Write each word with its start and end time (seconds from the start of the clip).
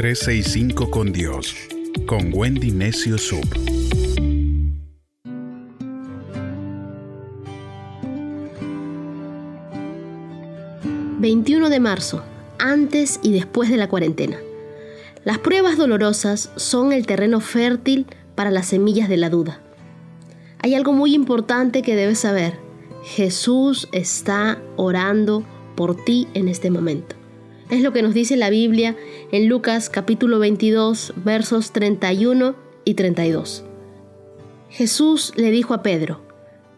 365 0.00 0.90
con 0.90 1.12
Dios, 1.12 1.54
con 2.06 2.30
Wendy 2.32 2.70
Necio 2.70 3.18
Sub. 3.18 3.44
...21 11.20 11.68
de 11.68 11.80
marzo, 11.80 12.24
antes 12.58 13.20
y 13.22 13.32
después 13.32 13.68
de 13.68 13.76
la 13.76 13.90
cuarentena. 13.90 14.38
Las 15.26 15.36
pruebas 15.36 15.76
dolorosas 15.76 16.50
son 16.56 16.94
el 16.94 17.06
terreno 17.06 17.40
fértil 17.40 18.06
para 18.34 18.50
las 18.50 18.68
semillas 18.68 19.10
de 19.10 19.18
la 19.18 19.28
duda. 19.28 19.60
Hay 20.62 20.74
algo 20.74 20.94
muy 20.94 21.14
importante 21.14 21.82
que 21.82 21.94
debes 21.94 22.20
saber. 22.20 22.54
Jesús 23.04 23.86
está 23.92 24.62
orando 24.76 25.44
por 25.76 25.94
ti 25.94 26.26
en 26.32 26.48
este 26.48 26.70
momento. 26.70 27.19
Es 27.70 27.82
lo 27.82 27.92
que 27.92 28.02
nos 28.02 28.14
dice 28.14 28.36
la 28.36 28.50
Biblia 28.50 28.96
en 29.30 29.48
Lucas 29.48 29.90
capítulo 29.90 30.40
22 30.40 31.14
versos 31.24 31.70
31 31.70 32.56
y 32.84 32.94
32. 32.94 33.64
Jesús 34.70 35.32
le 35.36 35.52
dijo 35.52 35.72
a 35.72 35.82
Pedro, 35.82 36.20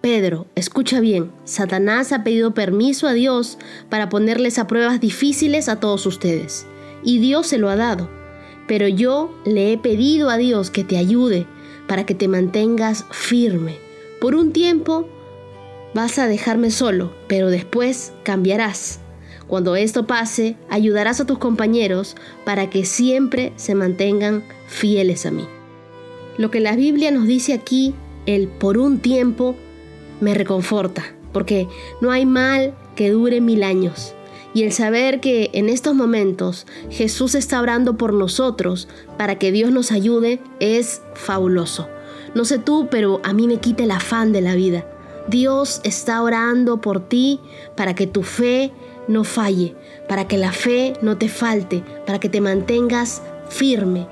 Pedro, 0.03 0.49
escucha 0.55 1.01
bien, 1.01 1.33
Satanás 1.45 2.13
ha 2.13 2.23
pedido 2.25 2.53
permiso 2.53 3.09
a 3.09 3.15
Dios 3.15 3.57
para 3.89 4.11
ponerles 4.11 4.59
a 4.59 4.67
pruebas 4.67 5.01
difíciles 5.01 5.71
a 5.71 5.81
todos 5.81 6.05
ustedes, 6.05 6.67
y 7.03 7.21
Dios 7.21 7.47
se 7.47 7.57
lo 7.57 7.71
ha 7.71 7.77
dado. 7.77 8.11
Pero 8.69 8.87
yo 8.87 9.35
le 9.47 9.73
he 9.73 9.79
pedido 9.79 10.29
a 10.29 10.37
Dios 10.37 10.71
que 10.71 10.85
te 10.85 10.99
ayude 10.99 11.47
para 11.89 12.05
que 12.05 12.15
te 12.15 12.29
mantengas 12.29 13.07
firme. 13.11 13.79
Por 14.21 14.35
un 14.35 14.53
tiempo 14.53 15.09
vas 15.95 16.19
a 16.19 16.27
dejarme 16.27 16.71
solo, 16.71 17.15
pero 17.29 17.49
después 17.49 18.13
cambiarás. 18.25 19.02
Cuando 19.53 19.77
esto 19.77 20.07
pase, 20.07 20.57
ayudarás 20.71 21.21
a 21.21 21.27
tus 21.27 21.37
compañeros 21.37 22.17
para 22.47 22.71
que 22.71 22.87
siempre 22.87 23.53
se 23.57 23.75
mantengan 23.75 24.43
fieles 24.67 25.27
a 25.27 25.31
mí. 25.31 25.47
Lo 26.39 26.51
que 26.51 26.59
la 26.59 26.75
Biblia 26.75 27.11
nos 27.11 27.27
dice 27.27 27.53
aquí, 27.53 27.93
el 28.25 28.49
por 28.49 28.79
un 28.79 29.01
tiempo, 29.01 29.55
me 30.23 30.33
reconforta, 30.33 31.05
porque 31.35 31.69
no 32.01 32.11
hay 32.11 32.25
mal 32.25 32.73
que 32.97 33.11
dure 33.11 33.43
mil 33.43 33.63
años. 33.63 34.15
Y 34.55 34.63
el 34.63 34.73
saber 34.73 35.21
que 35.21 35.51
en 35.53 35.69
estos 35.69 35.95
momentos 35.95 36.67
Jesús 36.89 37.35
está 37.35 37.61
orando 37.61 37.99
por 37.99 38.15
nosotros 38.15 38.89
para 39.19 39.39
que 39.39 39.53
Dios 39.53 39.71
nos 39.71 39.93
ayude 39.93 40.41
es 40.61 41.03
fabuloso. 41.13 41.91
No 42.35 42.47
sé 42.47 42.59
tú, 42.59 42.89
pero 42.91 43.21
a 43.23 43.35
mí 43.35 43.47
me 43.47 43.59
quita 43.59 43.85
el 43.85 43.91
afán 43.91 44.33
de 44.33 44.41
la 44.41 44.55
vida. 44.55 44.87
Dios 45.29 45.83
está 45.85 46.23
orando 46.23 46.81
por 46.81 47.07
ti 47.07 47.39
para 47.77 47.95
que 47.95 48.07
tu 48.07 48.23
fe 48.23 48.73
no 49.09 49.25
falle, 49.25 49.75
para 50.09 50.29
que 50.29 50.39
la 50.39 50.53
fe 50.53 50.95
no 51.03 51.19
te 51.19 51.29
falte, 51.29 51.83
para 52.07 52.19
que 52.21 52.29
te 52.29 52.41
mantengas 52.41 53.23
firme. 53.49 54.07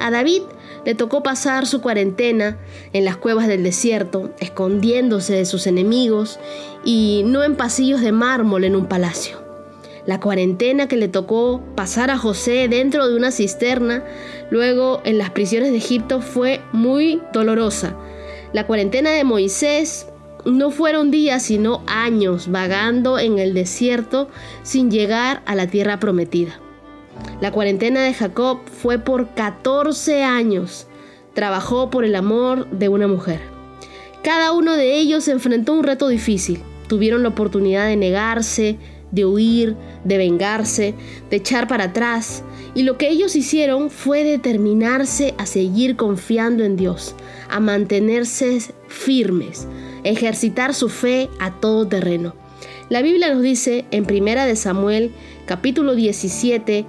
A 0.00 0.10
David 0.10 0.42
le 0.84 0.94
tocó 0.94 1.22
pasar 1.22 1.66
su 1.66 1.80
cuarentena 1.80 2.58
en 2.92 3.04
las 3.04 3.16
cuevas 3.16 3.48
del 3.48 3.64
desierto, 3.64 4.30
escondiéndose 4.38 5.34
de 5.34 5.44
sus 5.44 5.66
enemigos 5.66 6.38
y 6.84 7.22
no 7.26 7.42
en 7.42 7.56
pasillos 7.56 8.00
de 8.00 8.12
mármol 8.12 8.64
en 8.64 8.76
un 8.76 8.86
palacio. 8.86 9.44
La 10.06 10.20
cuarentena 10.20 10.86
que 10.86 10.96
le 10.96 11.08
tocó 11.08 11.60
pasar 11.74 12.10
a 12.10 12.18
José 12.18 12.68
dentro 12.68 13.08
de 13.08 13.16
una 13.16 13.32
cisterna, 13.32 14.04
luego 14.50 15.00
en 15.04 15.18
las 15.18 15.30
prisiones 15.30 15.72
de 15.72 15.78
Egipto, 15.78 16.20
fue 16.20 16.60
muy 16.70 17.20
dolorosa. 17.32 17.96
La 18.52 18.68
cuarentena 18.68 19.10
de 19.10 19.24
Moisés 19.24 20.06
no 20.46 20.70
fueron 20.70 21.10
días, 21.10 21.42
sino 21.42 21.82
años 21.86 22.50
vagando 22.50 23.18
en 23.18 23.38
el 23.38 23.52
desierto 23.52 24.28
sin 24.62 24.90
llegar 24.90 25.42
a 25.44 25.54
la 25.54 25.66
tierra 25.66 25.98
prometida. 25.98 26.60
La 27.40 27.50
cuarentena 27.50 28.02
de 28.02 28.14
Jacob 28.14 28.60
fue 28.64 28.98
por 28.98 29.34
14 29.34 30.22
años. 30.22 30.86
Trabajó 31.34 31.90
por 31.90 32.04
el 32.04 32.14
amor 32.14 32.70
de 32.70 32.88
una 32.88 33.08
mujer. 33.08 33.40
Cada 34.22 34.52
uno 34.52 34.76
de 34.76 34.96
ellos 34.96 35.28
enfrentó 35.28 35.72
un 35.72 35.84
reto 35.84 36.08
difícil. 36.08 36.62
Tuvieron 36.88 37.22
la 37.22 37.30
oportunidad 37.30 37.86
de 37.86 37.96
negarse, 37.96 38.78
de 39.10 39.24
huir, 39.24 39.76
de 40.04 40.18
vengarse, 40.18 40.94
de 41.30 41.36
echar 41.36 41.68
para 41.68 41.84
atrás. 41.84 42.42
Y 42.74 42.82
lo 42.82 42.96
que 42.98 43.08
ellos 43.08 43.36
hicieron 43.36 43.90
fue 43.90 44.24
determinarse 44.24 45.34
a 45.38 45.46
seguir 45.46 45.96
confiando 45.96 46.64
en 46.64 46.76
Dios, 46.76 47.14
a 47.48 47.60
mantenerse 47.60 48.60
firmes, 48.88 49.66
ejercitar 50.10 50.74
su 50.74 50.88
fe 50.88 51.28
a 51.38 51.60
todo 51.60 51.86
terreno. 51.86 52.34
La 52.88 53.02
Biblia 53.02 53.32
nos 53.32 53.42
dice 53.42 53.84
en 53.90 54.04
Primera 54.04 54.46
de 54.46 54.56
Samuel, 54.56 55.12
capítulo 55.46 55.94
17, 55.94 56.84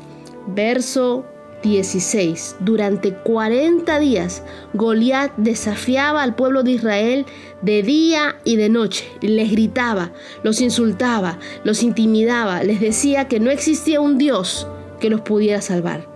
verso 0.47 1.25
16. 1.63 2.57
Durante 2.59 3.13
40 3.13 4.00
días, 4.00 4.44
Goliat 4.73 5.35
desafiaba 5.38 6.22
al 6.22 6.35
pueblo 6.35 6.63
de 6.63 6.72
Israel 6.72 7.25
de 7.61 7.81
día 7.81 8.35
y 8.44 8.56
de 8.57 8.69
noche. 8.69 9.06
Les 9.22 9.51
gritaba, 9.51 10.11
los 10.44 10.61
insultaba, 10.61 11.39
los 11.63 11.81
intimidaba, 11.83 12.63
les 12.63 12.79
decía 12.79 13.27
que 13.27 13.39
no 13.39 13.50
existía 13.50 14.00
un 14.00 14.17
Dios 14.17 14.67
que 15.00 15.09
los 15.09 15.22
pudiera 15.22 15.61
salvar. 15.61 16.07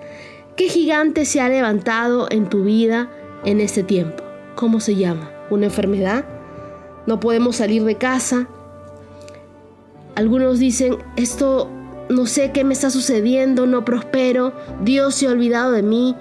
¿Qué 0.55 0.69
gigante 0.69 1.25
se 1.25 1.41
ha 1.41 1.49
levantado 1.49 2.27
en 2.29 2.49
tu 2.49 2.63
vida 2.63 3.09
en 3.45 3.61
este 3.61 3.83
tiempo? 3.83 4.23
¿Cómo 4.55 4.79
se 4.79 4.95
llama? 4.95 5.31
¿Una 5.49 5.65
enfermedad? 5.65 6.25
No 7.07 7.19
podemos 7.19 7.57
salir 7.57 7.83
de 7.83 7.95
casa. 7.95 8.47
Algunos 10.15 10.59
dicen, 10.59 10.97
esto 11.15 11.69
no 12.09 12.25
sé 12.25 12.51
qué 12.51 12.63
me 12.63 12.73
está 12.73 12.89
sucediendo, 12.89 13.65
no 13.65 13.85
prospero, 13.85 14.53
Dios 14.83 15.15
se 15.15 15.27
ha 15.27 15.31
olvidado 15.31 15.71
de 15.71 15.83
mí. 15.83 16.15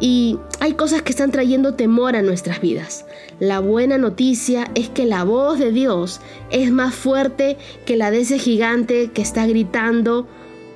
Y 0.00 0.38
hay 0.58 0.72
cosas 0.72 1.02
que 1.02 1.12
están 1.12 1.30
trayendo 1.30 1.74
temor 1.74 2.16
a 2.16 2.22
nuestras 2.22 2.60
vidas. 2.60 3.04
La 3.38 3.60
buena 3.60 3.98
noticia 3.98 4.68
es 4.74 4.88
que 4.88 5.04
la 5.04 5.22
voz 5.22 5.60
de 5.60 5.70
Dios 5.70 6.20
es 6.50 6.72
más 6.72 6.94
fuerte 6.94 7.56
que 7.86 7.96
la 7.96 8.10
de 8.10 8.22
ese 8.22 8.38
gigante 8.38 9.12
que 9.12 9.22
está 9.22 9.46
gritando 9.46 10.26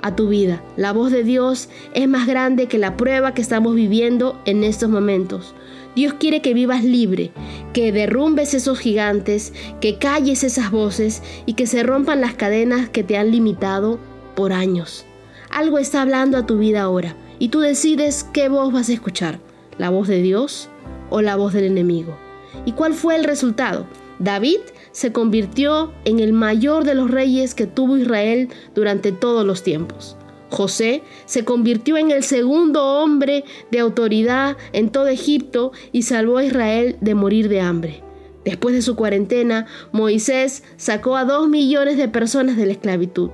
a 0.06 0.17
tu 0.17 0.28
vida. 0.28 0.62
La 0.77 0.93
voz 0.93 1.11
de 1.11 1.25
Dios 1.25 1.69
es 1.93 2.09
más 2.09 2.27
grande 2.27 2.69
que 2.69 2.78
la 2.78 2.97
prueba 2.97 3.34
que 3.34 3.43
estamos 3.43 3.75
viviendo 3.75 4.41
en 4.44 4.62
estos 4.62 4.89
momentos. 4.89 5.55
Dios 5.97 6.15
quiere 6.15 6.43
que 6.43 6.55
vivas 6.55 6.84
libre, 6.84 7.33
que 7.72 7.91
derrumbes 7.91 8.55
esos 8.55 8.78
gigantes, 8.78 9.53
que 9.81 9.99
calles 9.99 10.45
esas 10.45 10.71
voces 10.71 11.22
y 11.45 11.55
que 11.55 11.66
se 11.66 11.83
rompan 11.83 12.21
las 12.21 12.34
cadenas 12.34 12.89
que 12.89 13.03
te 13.03 13.16
han 13.16 13.31
limitado 13.31 13.99
por 14.34 14.53
años. 14.53 15.05
Algo 15.50 15.78
está 15.78 16.03
hablando 16.03 16.37
a 16.39 16.47
tu 16.47 16.59
vida 16.59 16.83
ahora 16.83 17.16
y 17.39 17.49
tú 17.49 17.61
decides 17.61 18.25
qué 18.33 18.49
voz 18.49 18.72
vas 18.72 18.89
a 18.89 18.93
escuchar, 18.93 19.41
la 19.78 19.91
voz 19.91 20.06
de 20.06 20.22
Dios 20.22 20.69
o 21.11 21.21
la 21.21 21.37
voz 21.37 21.53
del 21.53 21.65
enemigo. 21.65 22.16
¿Y 22.65 22.72
cuál 22.72 22.95
fue 22.95 23.16
el 23.16 23.25
resultado? 23.25 23.87
David 24.19 24.60
se 24.93 25.12
convirtió 25.12 25.93
en 26.04 26.21
el 26.21 26.32
mayor 26.32 26.84
de 26.84 26.94
los 26.94 27.10
reyes 27.10 27.54
que 27.54 27.66
tuvo 27.66 27.97
Israel 27.99 28.49
durante 28.75 29.12
todos 29.12 29.44
los 29.44 29.62
tiempos. 29.62 30.16
José 30.50 31.03
se 31.27 31.44
convirtió 31.44 31.97
en 31.97 32.10
el 32.10 32.22
segundo 32.22 32.84
hombre 32.84 33.44
de 33.71 33.81
autoridad 33.81 34.56
en 34.72 34.91
todo 34.91 35.09
Egipto 35.09 35.72
y 35.93 36.03
salvó 36.03 36.38
a 36.38 36.44
Israel 36.44 36.97
de 37.00 37.15
morir 37.15 37.49
de 37.49 37.60
hambre. 37.60 38.03
Después 38.44 38.75
de 38.75 38.82
su 38.82 38.94
cuarentena, 38.94 39.66
Moisés 39.91 40.62
sacó 40.77 41.16
a 41.16 41.25
dos 41.25 41.48
millones 41.48 41.97
de 41.97 42.09
personas 42.09 42.56
de 42.56 42.66
la 42.66 42.72
esclavitud. 42.72 43.31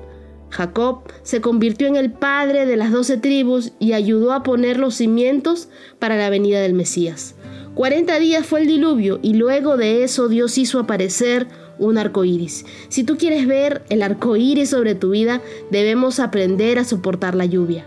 Jacob 0.49 1.03
se 1.23 1.41
convirtió 1.41 1.87
en 1.87 1.97
el 1.97 2.13
padre 2.13 2.67
de 2.67 2.77
las 2.77 2.91
doce 2.91 3.19
tribus 3.19 3.73
y 3.79 3.93
ayudó 3.93 4.33
a 4.33 4.43
poner 4.43 4.79
los 4.79 4.95
cimientos 4.95 5.69
para 5.99 6.17
la 6.17 6.31
venida 6.31 6.61
del 6.61 6.75
Mesías. 6.75 7.35
Cuarenta 7.75 8.19
días 8.19 8.47
fue 8.47 8.61
el 8.61 8.67
diluvio 8.67 9.19
y 9.23 9.33
luego 9.33 9.79
de 9.79 10.05
eso 10.05 10.29
Dios 10.29 10.59
hizo 10.59 10.79
aparecer 10.79 11.49
un 11.79 11.97
arco 11.97 12.25
iris. 12.25 12.67
Si 12.89 13.03
tú 13.03 13.17
quieres 13.17 13.47
ver 13.47 13.83
el 13.89 14.03
arco 14.03 14.37
iris 14.37 14.71
sobre 14.71 14.95
tu 14.95 15.11
vida, 15.11 15.41
debemos 15.71 16.21
aprender 16.21 16.79
a 16.79 16.85
soportar 16.85 17.35
la 17.35 17.47
lluvia. 17.47 17.87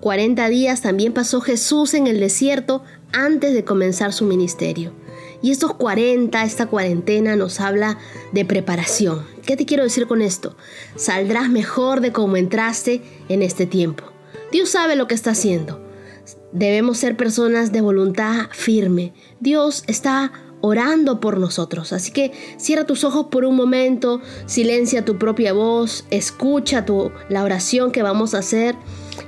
40 0.00 0.48
días 0.48 0.80
también 0.80 1.12
pasó 1.12 1.42
Jesús 1.42 1.92
en 1.92 2.06
el 2.06 2.20
desierto 2.20 2.82
antes 3.12 3.52
de 3.52 3.64
comenzar 3.64 4.14
su 4.14 4.24
ministerio. 4.24 4.92
Y 5.42 5.50
estos 5.50 5.74
40, 5.74 6.42
esta 6.42 6.66
cuarentena 6.66 7.36
nos 7.36 7.60
habla 7.60 7.98
de 8.32 8.46
preparación. 8.46 9.26
¿Qué 9.44 9.58
te 9.58 9.66
quiero 9.66 9.84
decir 9.84 10.06
con 10.06 10.22
esto? 10.22 10.56
Saldrás 10.96 11.50
mejor 11.50 12.00
de 12.00 12.12
cómo 12.12 12.38
entraste 12.38 13.02
en 13.28 13.42
este 13.42 13.66
tiempo. 13.66 14.04
Dios 14.52 14.70
sabe 14.70 14.96
lo 14.96 15.06
que 15.06 15.14
está 15.14 15.32
haciendo. 15.32 15.89
Debemos 16.52 16.98
ser 16.98 17.16
personas 17.16 17.72
de 17.72 17.80
voluntad 17.80 18.48
firme. 18.52 19.12
Dios 19.40 19.84
está 19.86 20.32
orando 20.60 21.20
por 21.20 21.38
nosotros. 21.38 21.92
Así 21.92 22.12
que 22.12 22.32
cierra 22.56 22.86
tus 22.86 23.04
ojos 23.04 23.26
por 23.30 23.44
un 23.44 23.56
momento, 23.56 24.20
silencia 24.46 25.04
tu 25.04 25.18
propia 25.18 25.52
voz, 25.52 26.04
escucha 26.10 26.84
tu, 26.84 27.10
la 27.28 27.44
oración 27.44 27.92
que 27.92 28.02
vamos 28.02 28.34
a 28.34 28.38
hacer 28.38 28.76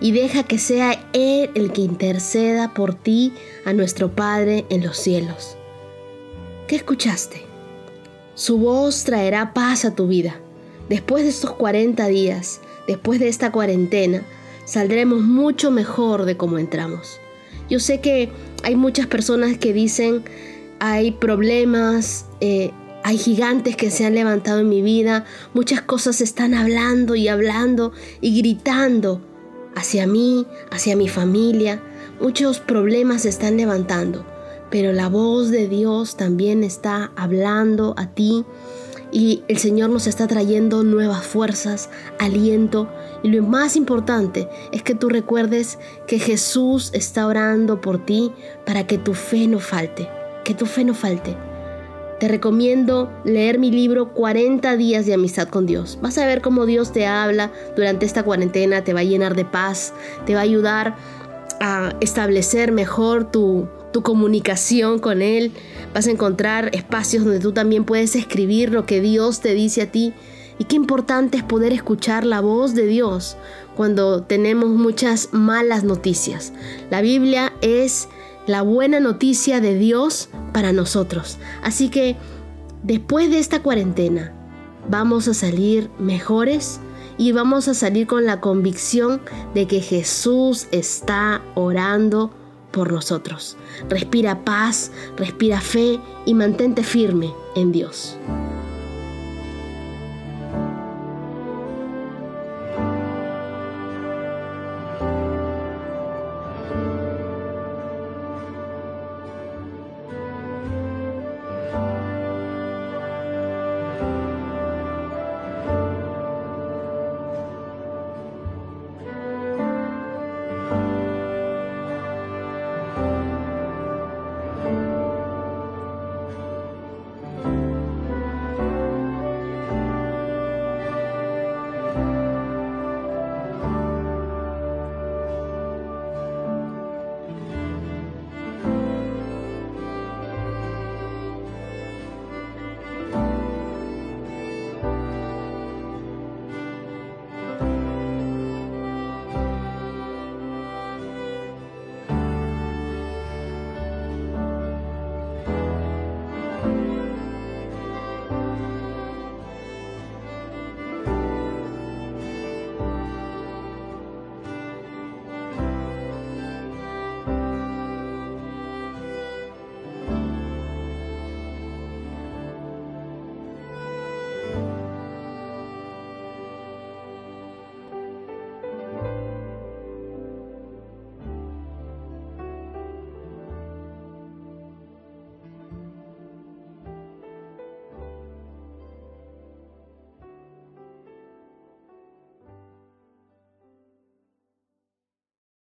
y 0.00 0.12
deja 0.12 0.42
que 0.42 0.58
sea 0.58 1.08
Él 1.12 1.50
el 1.54 1.72
que 1.72 1.82
interceda 1.82 2.74
por 2.74 2.94
ti 2.94 3.32
a 3.64 3.72
nuestro 3.72 4.14
Padre 4.14 4.66
en 4.68 4.84
los 4.84 4.98
cielos. 4.98 5.56
¿Qué 6.66 6.76
escuchaste? 6.76 7.42
Su 8.34 8.58
voz 8.58 9.04
traerá 9.04 9.52
paz 9.52 9.84
a 9.84 9.94
tu 9.94 10.06
vida. 10.06 10.40
Después 10.88 11.24
de 11.24 11.30
estos 11.30 11.52
40 11.52 12.06
días, 12.08 12.60
después 12.86 13.20
de 13.20 13.28
esta 13.28 13.52
cuarentena, 13.52 14.22
saldremos 14.64 15.22
mucho 15.22 15.70
mejor 15.70 16.24
de 16.24 16.36
cómo 16.36 16.58
entramos. 16.58 17.20
Yo 17.68 17.80
sé 17.80 18.00
que 18.00 18.30
hay 18.62 18.76
muchas 18.76 19.06
personas 19.06 19.58
que 19.58 19.72
dicen, 19.72 20.24
hay 20.78 21.12
problemas, 21.12 22.26
eh, 22.40 22.70
hay 23.04 23.18
gigantes 23.18 23.76
que 23.76 23.90
se 23.90 24.04
han 24.04 24.14
levantado 24.14 24.60
en 24.60 24.68
mi 24.68 24.82
vida, 24.82 25.24
muchas 25.54 25.82
cosas 25.82 26.20
están 26.20 26.54
hablando 26.54 27.14
y 27.14 27.28
hablando 27.28 27.92
y 28.20 28.38
gritando 28.38 29.20
hacia 29.74 30.06
mí, 30.06 30.46
hacia 30.70 30.96
mi 30.96 31.08
familia, 31.08 31.82
muchos 32.20 32.60
problemas 32.60 33.22
se 33.22 33.30
están 33.30 33.56
levantando, 33.56 34.24
pero 34.70 34.92
la 34.92 35.08
voz 35.08 35.50
de 35.50 35.68
Dios 35.68 36.16
también 36.16 36.62
está 36.62 37.12
hablando 37.16 37.94
a 37.96 38.08
ti 38.08 38.44
y 39.12 39.44
el 39.46 39.58
Señor 39.58 39.90
nos 39.90 40.06
está 40.06 40.26
trayendo 40.26 40.82
nuevas 40.82 41.24
fuerzas, 41.24 41.90
aliento. 42.18 42.88
Y 43.22 43.28
lo 43.28 43.42
más 43.42 43.76
importante 43.76 44.48
es 44.72 44.82
que 44.82 44.94
tú 44.94 45.10
recuerdes 45.10 45.78
que 46.06 46.18
Jesús 46.18 46.90
está 46.94 47.26
orando 47.26 47.80
por 47.80 48.04
ti 48.04 48.32
para 48.64 48.86
que 48.86 48.96
tu 48.96 49.12
fe 49.12 49.46
no 49.46 49.60
falte, 49.60 50.08
que 50.44 50.54
tu 50.54 50.64
fe 50.64 50.84
no 50.84 50.94
falte. 50.94 51.36
Te 52.18 52.28
recomiendo 52.28 53.12
leer 53.24 53.58
mi 53.58 53.70
libro 53.70 54.14
40 54.14 54.76
días 54.76 55.06
de 55.06 55.14
amistad 55.14 55.48
con 55.48 55.66
Dios. 55.66 55.98
Vas 56.00 56.16
a 56.18 56.26
ver 56.26 56.40
cómo 56.40 56.66
Dios 56.66 56.92
te 56.92 57.04
habla 57.06 57.52
durante 57.76 58.06
esta 58.06 58.22
cuarentena, 58.22 58.82
te 58.82 58.94
va 58.94 59.00
a 59.00 59.04
llenar 59.04 59.34
de 59.34 59.44
paz, 59.44 59.92
te 60.24 60.34
va 60.34 60.40
a 60.40 60.44
ayudar 60.44 60.96
a 61.60 61.94
establecer 62.00 62.72
mejor 62.72 63.30
tu, 63.30 63.68
tu 63.92 64.02
comunicación 64.02 64.98
con 64.98 65.22
Él. 65.22 65.52
Vas 65.94 66.06
a 66.06 66.10
encontrar 66.10 66.70
espacios 66.74 67.24
donde 67.24 67.40
tú 67.40 67.52
también 67.52 67.84
puedes 67.84 68.16
escribir 68.16 68.70
lo 68.70 68.86
que 68.86 69.00
Dios 69.00 69.40
te 69.40 69.54
dice 69.54 69.82
a 69.82 69.92
ti. 69.92 70.12
Y 70.58 70.64
qué 70.64 70.76
importante 70.76 71.38
es 71.38 71.44
poder 71.44 71.72
escuchar 71.72 72.24
la 72.24 72.40
voz 72.40 72.74
de 72.74 72.86
Dios 72.86 73.36
cuando 73.76 74.22
tenemos 74.22 74.70
muchas 74.70 75.28
malas 75.32 75.84
noticias. 75.84 76.52
La 76.90 77.00
Biblia 77.00 77.52
es 77.62 78.08
la 78.46 78.62
buena 78.62 79.00
noticia 79.00 79.60
de 79.60 79.76
Dios 79.76 80.28
para 80.52 80.72
nosotros. 80.72 81.38
Así 81.62 81.88
que 81.88 82.16
después 82.82 83.30
de 83.30 83.38
esta 83.38 83.62
cuarentena 83.62 84.32
vamos 84.88 85.28
a 85.28 85.34
salir 85.34 85.90
mejores 85.98 86.80
y 87.18 87.32
vamos 87.32 87.68
a 87.68 87.74
salir 87.74 88.06
con 88.06 88.24
la 88.24 88.40
convicción 88.40 89.20
de 89.54 89.66
que 89.66 89.80
Jesús 89.80 90.66
está 90.72 91.42
orando 91.54 92.32
por 92.72 92.92
nosotros. 92.92 93.56
Respira 93.88 94.44
paz, 94.44 94.90
respira 95.16 95.60
fe 95.60 96.00
y 96.26 96.34
mantente 96.34 96.82
firme 96.82 97.32
en 97.54 97.72
Dios. 97.72 98.18